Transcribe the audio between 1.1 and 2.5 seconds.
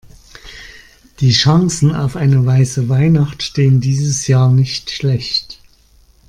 Die Chancen auf eine